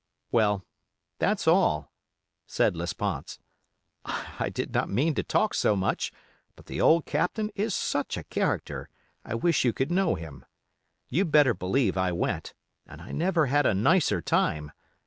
'"—"Well, 0.31 0.65
that's 1.19 1.47
all," 1.47 1.91
said 2.47 2.73
Lesponts; 2.75 3.37
"I 4.03 4.49
did 4.49 4.73
not 4.73 4.89
mean 4.89 5.13
to 5.13 5.21
talk 5.21 5.53
so 5.53 5.75
much, 5.75 6.11
but 6.55 6.65
the 6.65 6.81
old 6.81 7.05
Captain 7.05 7.51
is 7.53 7.75
such 7.75 8.17
a 8.17 8.23
character, 8.23 8.89
I 9.23 9.35
wish 9.35 9.63
you 9.63 9.73
could 9.73 9.91
know 9.91 10.15
him. 10.15 10.43
You'd 11.09 11.31
better 11.31 11.53
believe 11.53 11.97
I 11.97 12.13
went, 12.13 12.55
and 12.87 12.99
I 12.99 13.11
never 13.11 13.45
had 13.45 13.67
a 13.67 13.75
nicer 13.75 14.23
time. 14.23 14.71